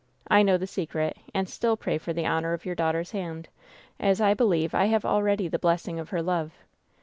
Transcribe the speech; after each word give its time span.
I 0.27 0.41
know 0.41 0.57
the 0.57 0.65
secret, 0.65 1.15
and 1.31 1.47
still 1.47 1.77
pray 1.77 1.99
for 1.99 2.11
the 2.11 2.25
honor 2.25 2.53
of 2.53 2.65
your 2.65 2.73
daughter's 2.73 3.11
hand, 3.11 3.49
as 3.99 4.19
I 4.19 4.33
believe 4.33 4.73
I 4.73 4.85
have 4.85 5.05
already 5.05 5.47
the 5.47 5.59
blessing 5.59 5.99
of 5.99 6.09
her 6.09 6.23
love. 6.23 6.53